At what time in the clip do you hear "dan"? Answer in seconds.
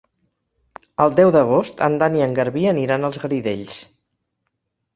2.03-2.17